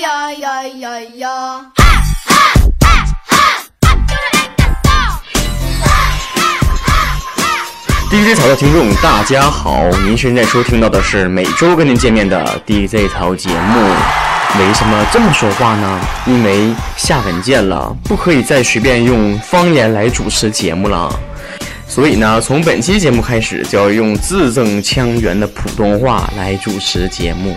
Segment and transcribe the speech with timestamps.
[0.00, 1.60] 呀呀呀呀
[8.10, 9.88] ！DJ 草的听众，大家好！
[10.04, 13.80] 您现在收听到的是每周跟您见面的 DJ 草节目。
[14.58, 16.00] 为什么这么说话呢？
[16.26, 21.12] 因为下文件了，不可以再随便用方言来主持节目了。
[21.86, 27.56] 所以呢，从本期节目开始，就要用字正腔圆的普通话来主持节目。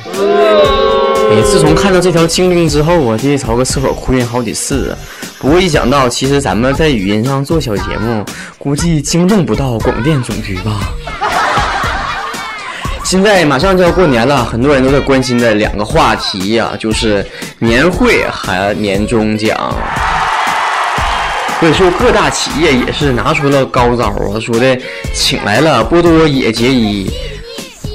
[1.30, 4.96] 哎，自从看到这条禁令之后啊，DJ 草搁厕所哭晕好几次。
[5.40, 8.24] 不过一想到，其实咱们在语音上做小节目，
[8.58, 10.90] 估计惊动不到广电总局吧。
[13.04, 17.26] 现在马上就要过年了，很多人都在关心的两个话题呀，就是
[17.60, 19.76] 年会和年终奖。
[21.60, 24.78] 所以说，各大企业也是拿出了高招啊，说的
[25.14, 27.10] 请来了波多野结衣，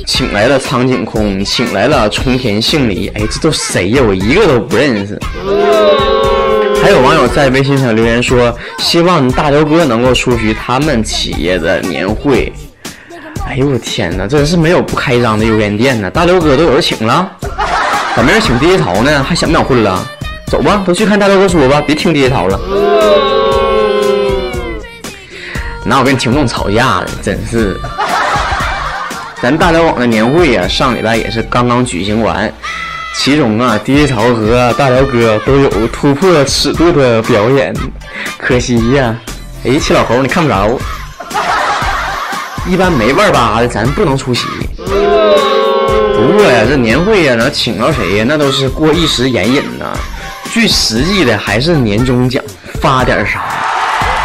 [0.06, 3.10] 请来了苍井空，请来了冲田杏里。
[3.14, 4.02] 哎，这都谁呀？
[4.06, 5.18] 我一个都不认识。
[6.82, 12.52] 还有网友在微信上留言说，希望大刘哥能够出席他们企业的年会。
[13.46, 16.10] 哎呦我天哪，真是没有不开张的油盐店呢！
[16.10, 17.30] 大刘哥都有人请了，
[18.16, 19.22] 咋没人请 DJ 潮呢？
[19.22, 20.04] 还想不想混了？
[20.46, 22.58] 走吧，都去看大刘哥说吧，别听 DJ 潮了。
[25.84, 27.08] 哪有跟听众吵架的？
[27.22, 27.76] 真是。
[29.42, 32.48] 咱大辽网的年会呀，上礼拜也是刚刚举行完，
[33.16, 37.74] 其中啊低潮和大辽哥都有突破尺度的表演，
[38.38, 39.16] 可惜呀，
[39.64, 40.78] 哎，七老猴你看不着。
[42.68, 44.46] 一般没腕儿吧的，咱不能出席。
[44.76, 48.24] 不过呀，这年会呀，能请到谁呀？
[48.28, 49.86] 那都是过一时眼瘾呐。
[50.52, 52.40] 最实际的还是年终奖
[52.80, 53.42] 发点啥，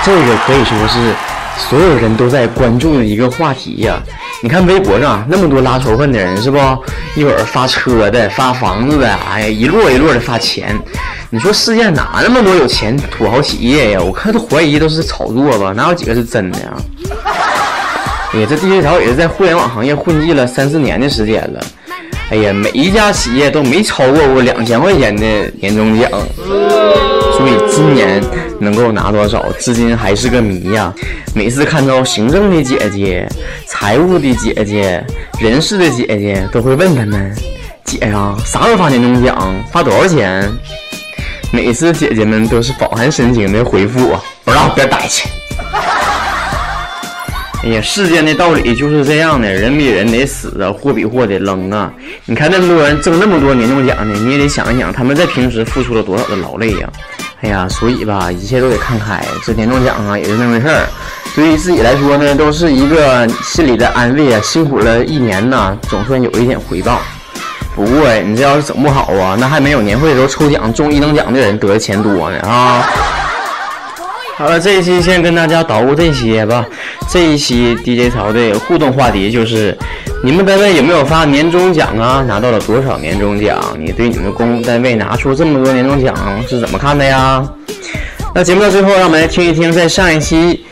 [0.05, 1.15] 这个可以说是
[1.57, 3.99] 所有人都在关注的一个话题呀。
[4.41, 6.57] 你看微博上那么多拉仇恨的人，是不？
[7.15, 10.77] 一会儿发车的，发房子的，哎呀，一摞一摞的发钱。
[11.31, 13.99] 你说世界哪那么多有钱土豪企业呀？
[13.99, 16.73] 我看都怀疑都是炒作吧，哪有几个是真的呀？
[18.33, 21.59] 哎呀，这 DJ 潮也是在互联网行业混迹了三四年的时间了。
[22.29, 25.25] 哎呀，每一家企业都没超过过两千块钱的
[25.59, 26.11] 年终奖，
[26.45, 28.21] 所以今年
[28.59, 30.93] 能够拿多少，至今还是个谜呀。
[31.33, 33.27] 每次看到行政的姐姐、
[33.79, 35.05] 财务的姐姐、
[35.39, 37.31] 人事的姐姐，都会问他们
[37.85, 39.55] ：“姐呀，啥时候发年终奖？
[39.71, 40.51] 发多少钱？”
[41.53, 45.29] 每次姐姐们都是饱含深情的回复我：“不让别待去。
[47.63, 51.93] ”哎呀，世间的道理就是这样的，人比人得死啊，货比货得扔啊！
[52.25, 56.89] 你看那么多人挣那么多年终奖呢，你也得想一想，他们在平时付出了多少的劳累呀！
[57.41, 60.87] 哎呀，所以吧，一切都得看开，这年终奖啊也是那回事儿。
[61.35, 64.41] 对于自己来说呢，都是一个心里的安慰啊。
[64.41, 66.99] 辛苦了一年呢，总算有一点回报。
[67.75, 72.83] 不过你这要是整不好啊，那还没有年会的时候抽奖中一等奖的人得的钱多呢啊！
[74.37, 76.63] 好了，这一期先跟大家捣鼓这些吧。
[77.09, 79.75] 这一期 DJ 潮的互动话题就是：
[80.23, 82.23] 你们单位有没有发年终奖啊？
[82.27, 83.59] 拿到了多少年终奖？
[83.79, 86.15] 你对你们公单位拿出这么多年终奖
[86.47, 87.43] 是怎么看的呀？
[88.35, 90.63] 那节目的最后，让我们来听一听在上一期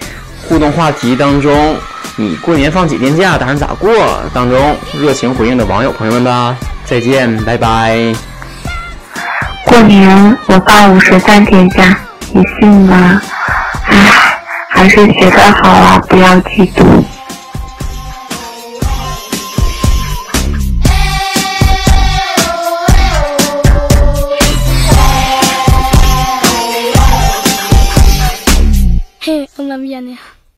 [0.48, 1.76] 互动话题当中，
[2.18, 3.92] 你过年放几天假，打算咋过？
[4.32, 6.56] 当中热情回应的网友朋友们吧。
[6.86, 8.14] 再见，拜拜。
[9.66, 11.98] 过年我放五十三天假，
[12.32, 13.20] 你信吗？
[13.88, 17.04] 哎，还是学的好啊，不要嫉妒。
[29.22, 30.18] 嘿，我那边呢。